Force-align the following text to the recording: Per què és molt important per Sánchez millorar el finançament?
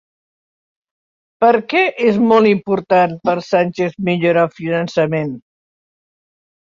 Per 1.43 1.51
què 1.73 1.83
és 2.13 2.17
molt 2.31 2.51
important 2.53 3.13
per 3.29 3.35
Sánchez 3.51 3.95
millorar 4.09 4.47
el 4.51 4.59
finançament? 4.61 5.35